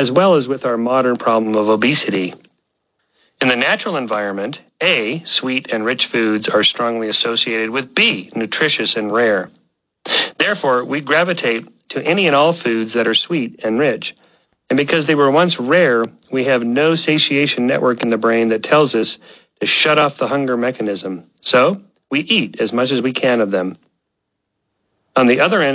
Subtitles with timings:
[0.00, 2.32] as well as with our modern problem of obesity.
[3.38, 8.96] In the natural environment, A, sweet and rich foods are strongly associated with B, nutritious
[8.96, 9.50] and rare.
[10.38, 14.16] Therefore, we gravitate to any and all foods that are sweet and rich.
[14.70, 18.62] And because they were once rare, we have no satiation network in the brain that
[18.62, 19.18] tells us
[19.60, 21.30] to shut off the hunger mechanism.
[21.42, 23.76] So, we eat as much as we can of them.
[25.14, 25.68] On the other end,